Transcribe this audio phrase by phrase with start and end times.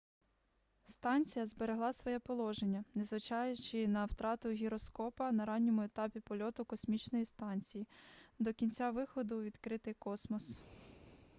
[0.83, 7.87] станція зберегла своє положення незважаючи на втрату гіроскопа на ранньому етапі польоту космічної станції
[8.39, 10.61] до кінця виходу у відкритий космос